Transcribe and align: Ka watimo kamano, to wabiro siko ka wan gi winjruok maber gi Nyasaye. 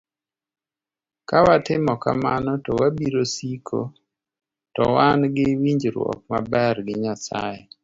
Ka 1.27 1.37
watimo 1.45 1.93
kamano, 2.03 2.51
to 2.65 2.71
wabiro 2.79 3.21
siko 3.35 3.79
ka 4.75 4.83
wan 4.95 5.19
gi 5.35 5.45
winjruok 5.61 6.19
maber 6.31 6.75
gi 6.85 6.95
Nyasaye. 7.03 7.61